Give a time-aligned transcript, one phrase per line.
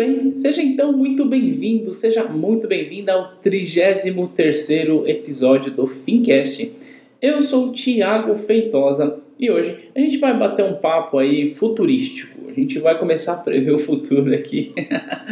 [0.00, 6.72] bem, seja então muito bem-vindo, seja muito bem-vinda ao 33º episódio do Fincast.
[7.20, 12.48] Eu sou o Tiago Feitosa e hoje a gente vai bater um papo aí futurístico.
[12.48, 14.72] A gente vai começar a prever o futuro aqui.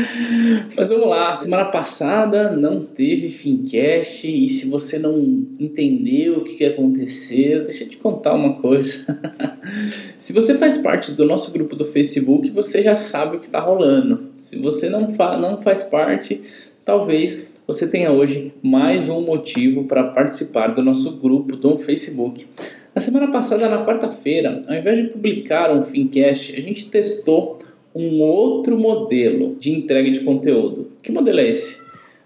[0.76, 1.40] Mas vamos lá.
[1.40, 5.18] Semana passada não teve Fincast e se você não
[5.58, 9.18] entendeu o que aconteceu, deixa eu te contar uma coisa.
[10.28, 13.60] se você faz parte do nosso grupo do Facebook, você já sabe o que está
[13.60, 14.26] rolando.
[14.36, 16.42] Se você não, fa não faz parte,
[16.84, 22.46] talvez você tenha hoje mais um motivo para participar do nosso grupo do Facebook.
[22.94, 27.60] Na semana passada, na quarta-feira, ao invés de publicar um Fincast, a gente testou
[27.94, 30.90] um outro modelo de entrega de conteúdo.
[31.02, 31.80] Que modelo é esse?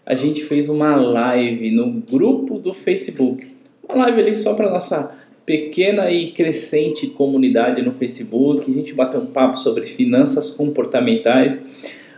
[0.05, 3.47] A gente fez uma live no grupo do Facebook.
[3.89, 8.71] Uma live ali só para nossa pequena e crescente comunidade no Facebook.
[8.71, 11.67] A gente bateu um papo sobre finanças comportamentais.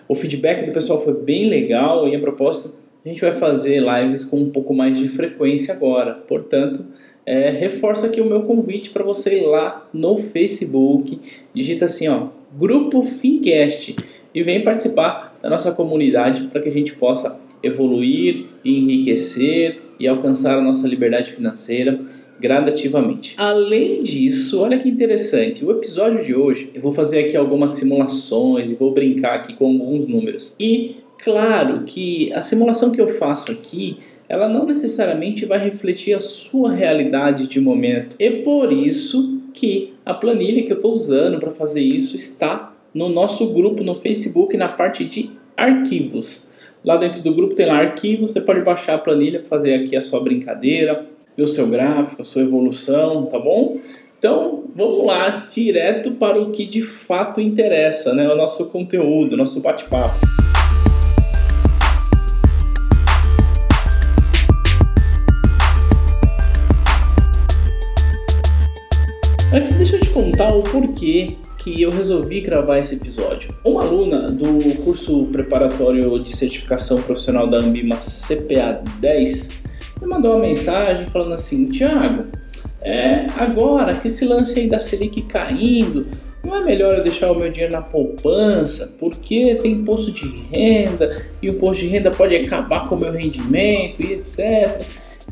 [0.09, 2.74] O feedback do pessoal foi bem legal e a propósito,
[3.05, 6.14] a gente vai fazer lives com um pouco mais de frequência agora.
[6.14, 6.84] Portanto,
[7.27, 11.19] é, reforço aqui o meu convite para você ir lá no Facebook,
[11.55, 13.97] digita assim, ó, Grupo Fincast
[14.34, 20.59] e vem participar da nossa comunidade para que a gente possa evoluir, enriquecer e alcançar
[20.59, 21.98] a nossa liberdade financeira
[22.41, 23.35] gradativamente.
[23.37, 28.71] Além disso, olha que interessante, o episódio de hoje eu vou fazer aqui algumas simulações
[28.71, 30.55] e vou brincar aqui com alguns números.
[30.59, 36.21] E claro que a simulação que eu faço aqui ela não necessariamente vai refletir a
[36.21, 38.17] sua realidade de momento.
[38.19, 43.09] E por isso que a planilha que eu estou usando para fazer isso está no
[43.09, 46.47] nosso grupo no Facebook na parte de arquivos.
[46.85, 50.03] Lá dentro do grupo tem lá arquivos, você pode baixar a planilha, fazer aqui a
[50.03, 53.77] sua brincadeira, ver o seu gráfico, a sua evolução, tá bom?
[54.19, 58.29] Então, vamos lá, direto para o que de fato interessa, né?
[58.29, 60.15] O nosso conteúdo, nosso bate-papo.
[69.53, 73.55] Antes, deixa eu te contar o porquê que eu resolvi gravar esse episódio.
[73.65, 79.63] Uma aluna do curso preparatório de certificação profissional da Ambima CPA 10
[80.04, 82.26] me mandou uma mensagem falando assim: Tiago,
[82.82, 86.06] é, agora que esse lance aí da Selic caindo,
[86.44, 91.26] não é melhor eu deixar o meu dinheiro na poupança, porque tem imposto de renda
[91.41, 94.82] e o imposto de renda pode acabar com o meu rendimento e etc.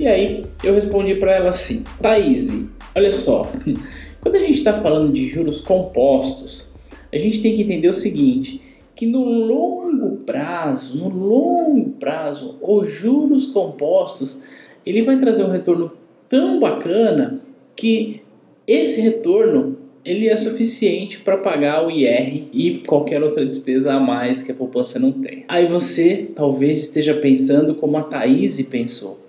[0.01, 2.51] E aí eu respondi para ela assim: Thaís,
[2.95, 3.53] olha só,
[4.21, 6.67] quando a gente está falando de juros compostos,
[7.13, 8.63] a gente tem que entender o seguinte,
[8.95, 14.41] que no longo prazo, no longo prazo, os juros compostos,
[14.85, 15.93] ele vai trazer um retorno
[16.29, 17.41] tão bacana
[17.77, 18.23] que
[18.67, 24.43] esse retorno ele é suficiente para pagar o IR e qualquer outra despesa a mais
[24.43, 25.45] que a poupança não tem.
[25.47, 29.21] Aí você talvez esteja pensando como a Thaís pensou.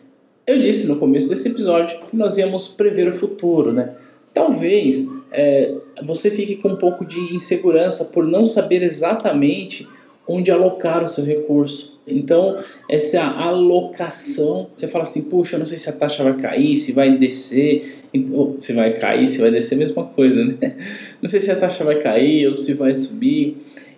[0.47, 3.95] eu disse no começo desse episódio que nós íamos prever o futuro, né?
[4.35, 9.89] Talvez é, você fique com um pouco de insegurança por não saber exatamente
[10.29, 11.97] onde alocar o seu recurso.
[12.07, 16.77] Então, essa alocação, você fala assim, puxa, eu não sei se a taxa vai cair,
[16.77, 18.05] se vai descer,
[18.59, 20.77] se vai cair, se vai descer, mesma coisa, né?
[21.21, 23.57] Não sei se a taxa vai cair ou se vai subir.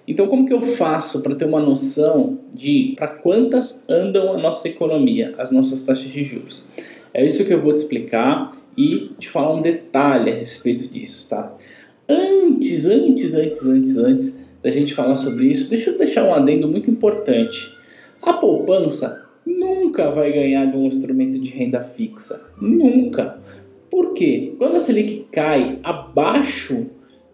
[0.09, 4.67] Então, como que eu faço para ter uma noção de para quantas andam a nossa
[4.67, 6.65] economia, as nossas taxas de juros?
[7.13, 11.29] É isso que eu vou te explicar e te falar um detalhe a respeito disso,
[11.29, 11.55] tá?
[12.09, 16.67] Antes, antes, antes, antes, antes da gente falar sobre isso, deixa eu deixar um adendo
[16.67, 17.71] muito importante.
[18.23, 22.41] A poupança nunca vai ganhar de um instrumento de renda fixa.
[22.59, 23.39] Nunca.
[23.91, 24.55] Por quê?
[24.57, 26.87] Quando a Selic cai abaixo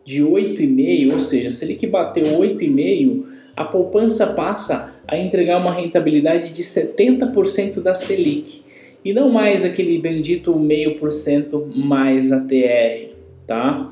[0.05, 3.25] de 8,5, ou seja, se Selic bateu 8,5,
[3.57, 8.63] a poupança passa a entregar uma rentabilidade de 70% da Selic.
[9.05, 13.11] E não mais aquele bendito meio por cento mais a TR,
[13.47, 13.91] tá?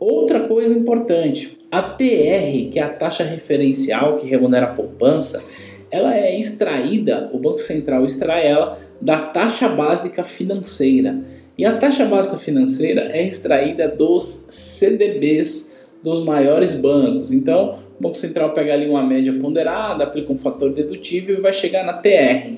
[0.00, 5.42] Outra coisa importante, a TR, que é a taxa referencial que remunera a poupança,
[5.90, 11.18] ela é extraída, o Banco Central extrai ela da taxa básica financeira.
[11.58, 17.32] E a taxa básica financeira é extraída dos CDBs dos maiores bancos.
[17.32, 21.52] Então, o Banco Central pega ali uma média ponderada, aplica um fator dedutível e vai
[21.52, 22.52] chegar na TR.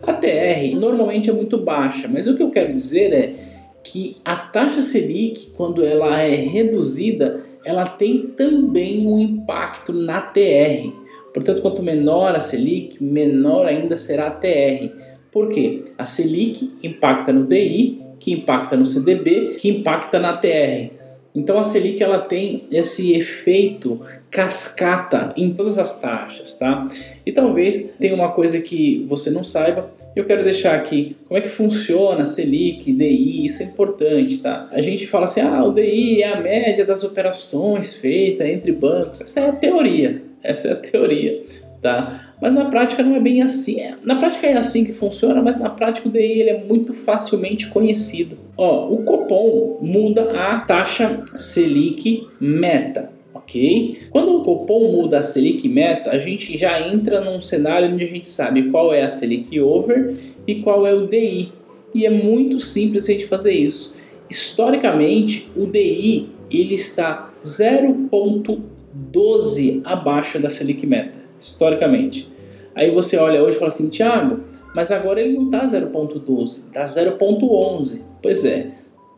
[0.00, 3.34] A TR normalmente é muito baixa, mas o que eu quero dizer é
[3.82, 10.92] que a taxa Selic, quando ela é reduzida, ela tem também um impacto na TR.
[11.34, 14.92] Portanto, quanto menor a Selic, menor ainda será a TR.
[15.32, 15.86] Por quê?
[15.98, 20.98] A Selic impacta no DI, que impacta no CDB, que impacta na TR.
[21.34, 24.00] Então a Selic ela tem esse efeito
[24.30, 26.88] cascata em todas as taxas, tá?
[27.24, 31.40] E talvez tenha uma coisa que você não saiba, eu quero deixar aqui como é
[31.40, 34.68] que funciona Selic, DI, isso é importante, tá?
[34.72, 39.20] A gente fala assim, ah, o DI é a média das operações feitas entre bancos,
[39.20, 41.42] essa é a teoria, essa é a teoria,
[41.80, 42.34] tá?
[42.40, 43.80] Mas na prática não é bem assim.
[43.80, 46.94] É, na prática é assim que funciona, mas na prática o DI ele é muito
[46.94, 48.38] facilmente conhecido.
[48.56, 53.98] Ó, o Copom muda a taxa Selic meta ok?
[54.10, 58.08] Quando o Copom muda a Selic meta, a gente já entra num cenário onde a
[58.08, 60.14] gente sabe qual é a Selic over
[60.46, 61.50] e qual é o DI.
[61.94, 63.94] E é muito simples a gente fazer isso.
[64.28, 72.30] Historicamente, o DI ele está 0,12 abaixo da Selic meta, historicamente.
[72.74, 74.40] Aí você olha hoje e fala assim, Thiago,
[74.74, 78.02] mas agora ele não está 0,12, está 0,11.
[78.22, 78.72] Pois é,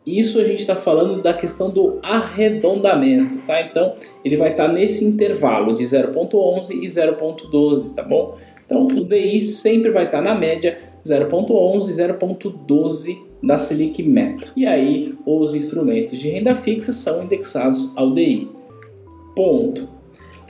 [0.06, 3.61] isso a gente está falando da questão do arredondamento, tá?
[3.61, 3.94] Então
[4.25, 8.38] ele vai estar tá nesse intervalo de 0.11 e 0.12, tá bom?
[8.64, 14.49] Então o DI sempre vai estar tá na média 0.11 e 0.12 da Selic Meta.
[14.56, 18.49] E aí os instrumentos de renda fixa são indexados ao DI.
[19.34, 20.00] Ponto.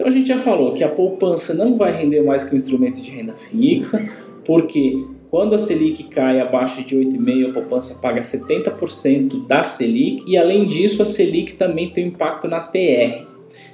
[0.00, 3.02] Então a gente já falou que a poupança não vai render mais que o instrumento
[3.02, 4.08] de renda fixa,
[4.46, 10.38] porque quando a Selic cai abaixo de 8,5, a poupança paga 70% da Selic e
[10.38, 13.26] além disso a Selic também tem um impacto na TR.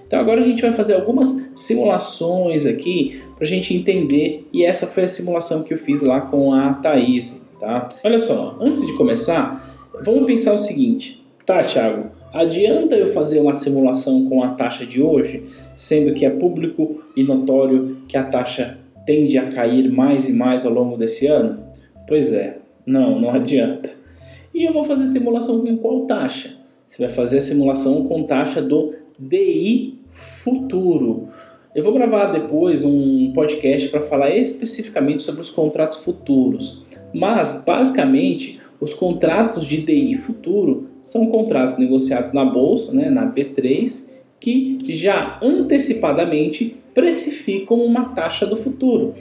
[0.04, 4.84] Então agora a gente vai fazer algumas simulações aqui para a gente entender e essa
[4.84, 7.88] foi a simulação que eu fiz lá com a Thaís, tá?
[8.02, 13.52] Olha só, antes de começar, vamos pensar o seguinte, tá Thiago, adianta eu fazer uma
[13.52, 15.44] simulação com a taxa de hoje,
[15.74, 20.66] sendo que é público e notório que a taxa tende a cair mais e mais
[20.66, 21.58] ao longo desse ano?
[22.08, 23.90] Pois é, não, não adianta.
[24.54, 26.54] E eu vou fazer simulação com qual taxa?
[26.88, 29.98] Você vai fazer a simulação com taxa do DI
[30.44, 31.28] futuro.
[31.74, 36.82] Eu vou gravar depois um podcast para falar especificamente sobre os contratos futuros.
[37.12, 44.08] Mas, basicamente, os contratos de DI futuro são contratos negociados na bolsa, né, na B3,
[44.38, 49.14] que já antecipadamente precificam uma taxa do futuro.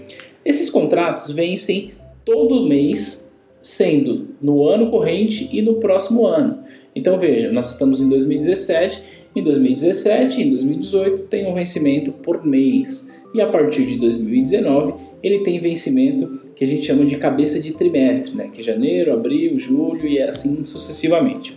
[0.43, 1.91] Esses contratos vencem
[2.23, 3.31] todo mês,
[3.61, 6.59] sendo no ano corrente e no próximo ano.
[6.95, 9.01] Então veja, nós estamos em 2017,
[9.35, 13.09] em 2017 e em 2018 tem um vencimento por mês.
[13.33, 17.73] E a partir de 2019 ele tem vencimento que a gente chama de cabeça de
[17.73, 18.49] trimestre, né?
[18.51, 21.55] que é janeiro, abril, julho e assim sucessivamente.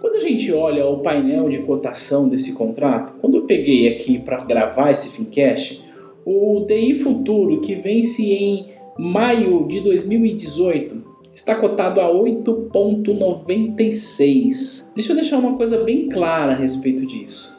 [0.00, 4.44] Quando a gente olha o painel de cotação desse contrato, quando eu peguei aqui para
[4.44, 5.80] gravar esse Fincast,
[6.24, 8.66] o DI futuro que vence em
[8.98, 14.86] maio de 2018 está cotado a 8,96.
[14.94, 17.55] Deixa eu deixar uma coisa bem clara a respeito disso.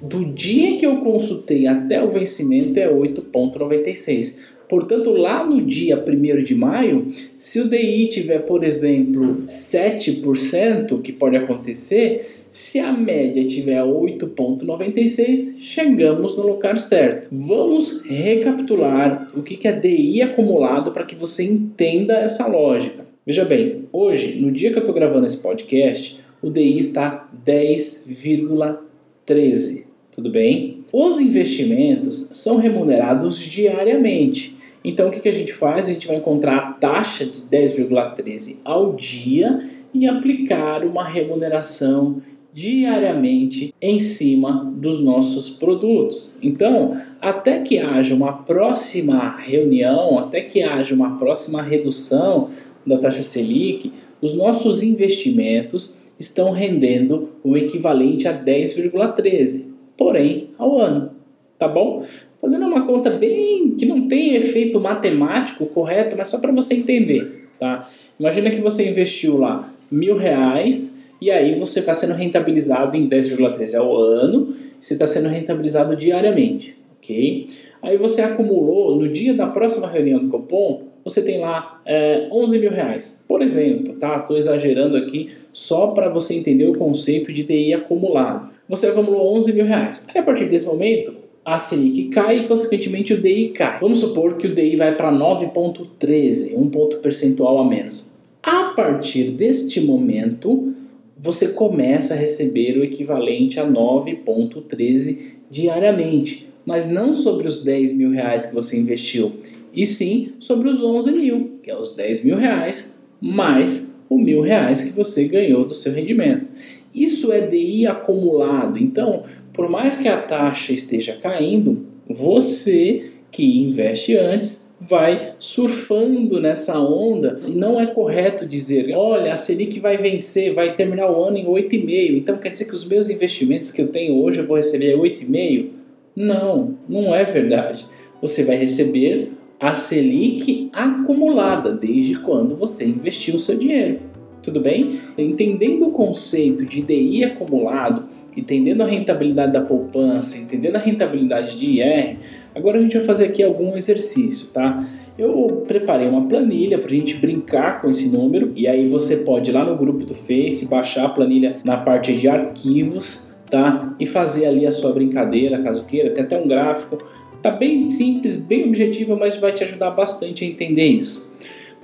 [0.00, 4.55] do dia que eu consultei até o vencimento é 8,96.
[4.68, 11.12] Portanto, lá no dia 1 de maio, se o DI tiver, por exemplo, 7%, que
[11.12, 17.28] pode acontecer, se a média tiver 8,96, chegamos no lugar certo.
[17.30, 23.04] Vamos recapitular o que é DI acumulado para que você entenda essa lógica.
[23.26, 29.84] Veja bem, hoje, no dia que eu estou gravando esse podcast, o DI está 10,13.
[30.10, 30.82] Tudo bem?
[30.90, 34.55] Os investimentos são remunerados diariamente.
[34.86, 35.88] Então, o que, que a gente faz?
[35.88, 43.74] A gente vai encontrar a taxa de 10,13 ao dia e aplicar uma remuneração diariamente
[43.82, 46.32] em cima dos nossos produtos.
[46.40, 52.48] Então, até que haja uma próxima reunião, até que haja uma próxima redução
[52.86, 59.64] da taxa Selic, os nossos investimentos estão rendendo o equivalente a 10,13,
[59.98, 61.10] porém ao ano,
[61.58, 62.04] tá bom?
[62.46, 67.48] Fazendo uma conta bem que não tem efeito matemático correto, mas só para você entender,
[67.58, 67.90] tá?
[68.20, 73.74] Imagina que você investiu lá mil reais e aí você está sendo rentabilizado em 10,13
[73.74, 77.48] ao ano, você está sendo rentabilizado diariamente, ok?
[77.82, 82.60] Aí você acumulou, no dia da próxima reunião do Copom, você tem lá é, 11
[82.60, 84.18] mil reais, por exemplo, tá?
[84.18, 88.50] Estou exagerando aqui só para você entender o conceito de DI acumulado.
[88.68, 90.06] Você acumulou 11 mil reais.
[90.06, 93.78] Aí a partir desse momento, a Selic cai e, consequentemente, o DI cai.
[93.78, 98.18] Vamos supor que o DI vai para 9,13, um ponto percentual a menos.
[98.42, 100.74] A partir deste momento,
[101.16, 108.10] você começa a receber o equivalente a 9,13 diariamente, mas não sobre os 10 mil
[108.10, 109.34] reais que você investiu,
[109.72, 114.40] e sim sobre os 11 mil, que é os 10 mil reais, mais o mil
[114.40, 116.50] reais que você ganhou do seu rendimento.
[116.92, 119.24] Isso é DI acumulado, então,
[119.56, 127.40] por mais que a taxa esteja caindo, você que investe antes vai surfando nessa onda
[127.46, 131.46] e não é correto dizer, olha, a Selic vai vencer, vai terminar o ano em
[131.46, 134.96] 8,5, então quer dizer que os meus investimentos que eu tenho hoje eu vou receber
[134.96, 135.70] 8,5?
[136.14, 137.86] Não, não é verdade.
[138.20, 144.00] Você vai receber a Selic acumulada desde quando você investiu o seu dinheiro.
[144.46, 145.00] Tudo bem?
[145.18, 148.04] Entendendo o conceito de DI acumulado,
[148.36, 152.16] entendendo a rentabilidade da poupança, entendendo a rentabilidade de IR,
[152.54, 154.86] agora a gente vai fazer aqui algum exercício, tá?
[155.18, 159.50] Eu preparei uma planilha para a gente brincar com esse número e aí você pode
[159.50, 163.96] ir lá no grupo do Face, baixar a planilha na parte de arquivos, tá?
[163.98, 166.98] E fazer ali a sua brincadeira, caso queira, tem até um gráfico.
[167.42, 171.34] Tá bem simples, bem objetivo, mas vai te ajudar bastante a entender isso.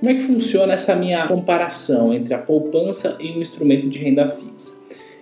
[0.03, 4.27] Como é que funciona essa minha comparação entre a poupança e o instrumento de renda
[4.27, 4.73] fixa?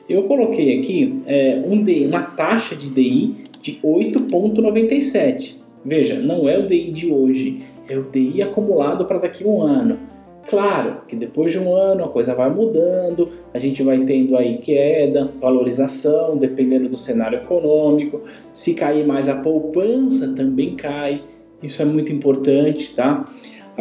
[0.09, 5.57] Eu coloquei aqui é, um uma taxa de DI de 8,97.
[5.85, 9.61] Veja, não é o DI de hoje, é o DI acumulado para daqui a um
[9.61, 9.99] ano.
[10.49, 14.57] Claro que depois de um ano a coisa vai mudando, a gente vai tendo aí
[14.57, 18.21] queda, valorização, dependendo do cenário econômico.
[18.51, 21.21] Se cair mais a poupança, também cai.
[21.61, 23.31] Isso é muito importante, tá?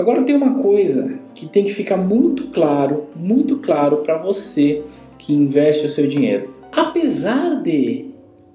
[0.00, 4.82] Agora tem uma coisa que tem que ficar muito claro, muito claro para você
[5.18, 6.54] que investe o seu dinheiro.
[6.72, 8.06] Apesar de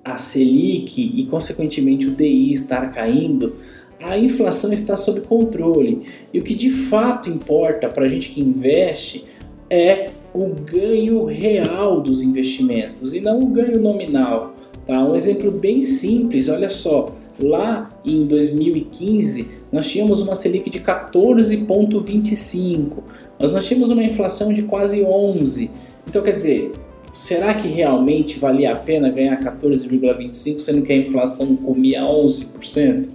[0.03, 3.57] a Selic e, consequentemente, o DI estar caindo,
[4.01, 6.01] a inflação está sob controle.
[6.33, 9.25] E o que de fato importa para a gente que investe
[9.69, 14.55] é o ganho real dos investimentos e não o ganho nominal.
[14.87, 14.99] Tá?
[15.03, 23.03] Um exemplo bem simples, olha só, lá em 2015 nós tínhamos uma Selic de 14,25,
[23.39, 25.69] mas nós tínhamos uma inflação de quase 11.
[26.07, 26.71] Então, quer dizer,
[27.13, 33.09] será que realmente valia a pena ganhar 14,25 sendo que a inflação comia 11%?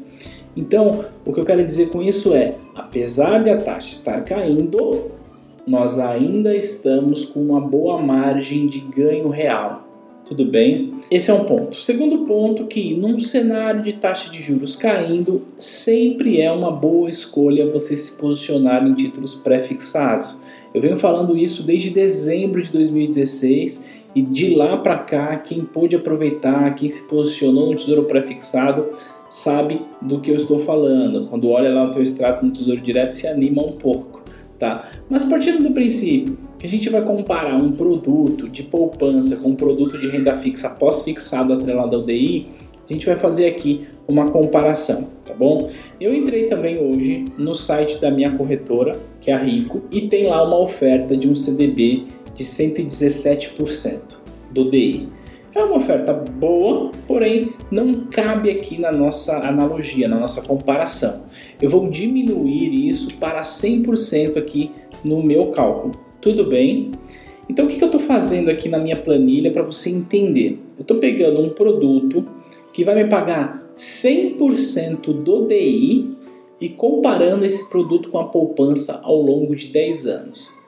[0.57, 5.13] Então, o que eu quero dizer com isso é, apesar de a taxa estar caindo,
[5.67, 9.90] nós ainda estamos com uma boa margem de ganho real.
[10.31, 10.93] Tudo bem?
[11.11, 11.81] Esse é um ponto.
[11.81, 17.69] Segundo ponto que num cenário de taxa de juros caindo, sempre é uma boa escolha
[17.69, 20.41] você se posicionar em títulos pré-fixados.
[20.73, 23.85] Eu venho falando isso desde dezembro de 2016
[24.15, 28.87] e de lá para cá, quem pôde aproveitar, quem se posicionou no Tesouro Prefixado,
[29.29, 31.27] sabe do que eu estou falando.
[31.27, 34.10] Quando olha lá o teu extrato no Tesouro Direto, se anima um pouco,
[34.61, 34.91] tá?
[35.09, 39.57] Mas partindo do princípio que a gente vai comparar um produto de poupança com um
[39.57, 42.47] produto de renda fixa pós-fixado atrelado ao DI,
[42.89, 45.71] a gente vai fazer aqui uma comparação, tá bom?
[46.01, 50.27] Eu entrei também hoje no site da minha corretora, que é a Rico, e tem
[50.27, 54.01] lá uma oferta de um CDB de 117%
[54.51, 55.09] do DI.
[55.53, 61.23] É uma oferta boa, porém não cabe aqui na nossa analogia, na nossa comparação.
[61.61, 64.71] Eu vou diminuir isso para 100% aqui
[65.05, 65.95] no meu cálculo.
[66.21, 66.93] Tudo bem?
[67.49, 70.57] Então o que eu estou fazendo aqui na minha planilha para você entender?
[70.79, 72.25] Eu estou pegando um produto
[72.73, 76.17] que vai me pagar 100% do DI
[76.61, 80.61] e comparando esse produto com a poupança ao longo de 10 anos.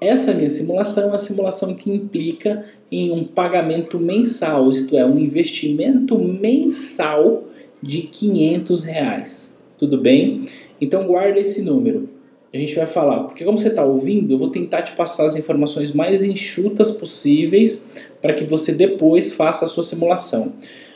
[0.00, 5.18] Essa minha simulação é uma simulação que implica em um pagamento mensal, isto é, um
[5.18, 7.44] investimento mensal
[7.82, 9.56] de 500 reais.
[9.78, 10.42] Tudo bem?
[10.80, 12.08] Então guarda esse número.
[12.52, 15.34] A gente vai falar, porque como você está ouvindo, eu vou tentar te passar as
[15.34, 17.88] informações mais enxutas possíveis
[18.22, 20.52] para que você depois faça a sua simulação.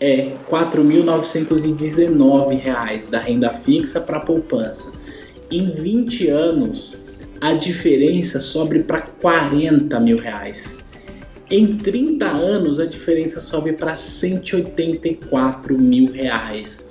[0.00, 4.92] é R$ 4.919 da renda fixa para a poupança.
[5.50, 7.00] Em 20 anos,
[7.40, 10.78] a diferença sobe para 40 mil reais.
[11.50, 16.86] Em 30 anos, a diferença sobe para 184 mil reais.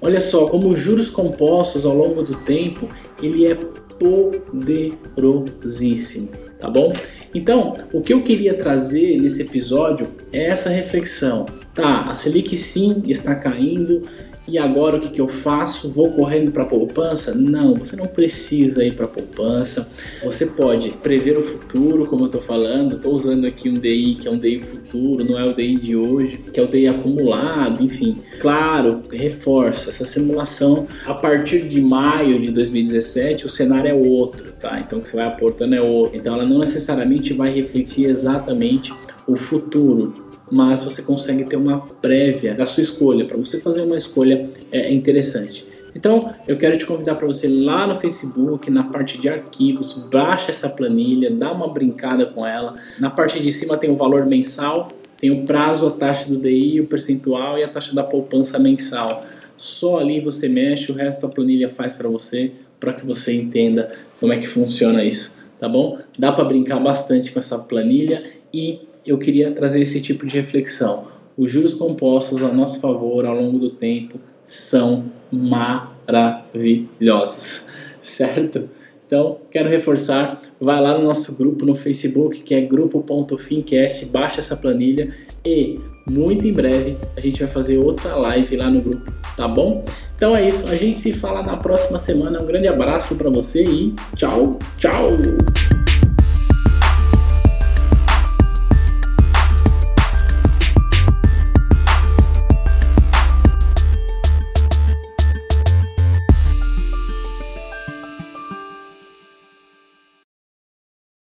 [0.00, 2.88] Olha só, como os juros compostos ao longo do tempo,
[3.22, 6.92] ele é poderosíssimo, tá bom?
[7.32, 11.46] Então, o que eu queria trazer nesse episódio é essa reflexão.
[11.72, 14.02] Tá, a Selic sim está caindo,
[14.46, 15.88] e agora o que, que eu faço?
[15.90, 17.32] Vou correndo para a poupança?
[17.32, 19.86] Não, você não precisa ir para a poupança.
[20.24, 22.96] Você pode prever o futuro, como eu estou falando.
[22.96, 25.96] Estou usando aqui um DI que é um DI futuro, não é o DI de
[25.96, 28.18] hoje, que é o DI acumulado, enfim.
[28.40, 30.88] Claro, reforço essa simulação.
[31.06, 34.80] A partir de maio de 2017, o cenário é outro, tá?
[34.80, 36.16] Então o que você vai aportando é outro.
[36.16, 38.92] Então ela não necessariamente vai refletir exatamente
[39.24, 43.96] o futuro mas você consegue ter uma prévia da sua escolha, para você fazer uma
[43.96, 45.66] escolha é, interessante.
[45.96, 50.50] Então, eu quero te convidar para você lá no Facebook, na parte de arquivos, baixa
[50.50, 52.78] essa planilha, dá uma brincada com ela.
[53.00, 54.88] Na parte de cima tem o valor mensal,
[55.18, 59.24] tem o prazo, a taxa do DI, o percentual e a taxa da poupança mensal.
[59.56, 63.90] Só ali você mexe, o resto a planilha faz para você, para que você entenda
[64.20, 65.98] como é que funciona isso, tá bom?
[66.18, 71.06] Dá para brincar bastante com essa planilha e eu queria trazer esse tipo de reflexão.
[71.36, 77.64] Os juros compostos a nosso favor ao longo do tempo são maravilhosos,
[78.00, 78.68] certo?
[79.06, 84.56] Então, quero reforçar, vai lá no nosso grupo no Facebook, que é grupo.fincast, baixa essa
[84.56, 89.46] planilha e muito em breve a gente vai fazer outra live lá no grupo, tá
[89.46, 89.84] bom?
[90.16, 92.42] Então é isso, a gente se fala na próxima semana.
[92.42, 95.10] Um grande abraço para você e tchau, tchau.